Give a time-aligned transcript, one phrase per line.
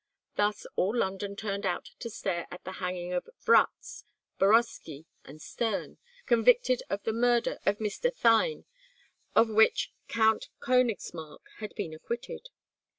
[0.35, 4.03] Thus all London turned out to stare at the hanging of Vratz,
[4.39, 8.11] Boroski, and Stern, convicted of the murder of Mr.
[8.11, 8.65] Thynne,
[9.35, 12.49] of which Count Konigsmark had been acquitted.